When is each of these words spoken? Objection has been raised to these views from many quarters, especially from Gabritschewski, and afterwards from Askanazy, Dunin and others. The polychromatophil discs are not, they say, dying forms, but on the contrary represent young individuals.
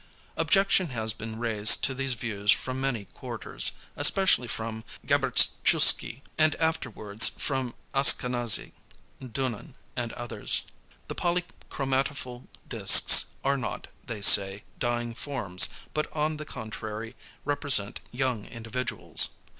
Objection 0.35 0.89
has 0.89 1.13
been 1.13 1.37
raised 1.37 1.83
to 1.83 1.93
these 1.93 2.15
views 2.15 2.49
from 2.51 2.81
many 2.81 3.05
quarters, 3.05 3.73
especially 3.95 4.47
from 4.47 4.83
Gabritschewski, 5.05 6.23
and 6.39 6.55
afterwards 6.55 7.29
from 7.29 7.75
Askanazy, 7.93 8.71
Dunin 9.21 9.75
and 9.95 10.11
others. 10.13 10.63
The 11.07 11.13
polychromatophil 11.13 12.47
discs 12.67 13.27
are 13.43 13.57
not, 13.57 13.89
they 14.03 14.21
say, 14.23 14.63
dying 14.79 15.13
forms, 15.13 15.69
but 15.93 16.11
on 16.13 16.37
the 16.37 16.45
contrary 16.45 17.15
represent 17.45 17.99
young 18.11 18.47
individuals. 18.47 19.27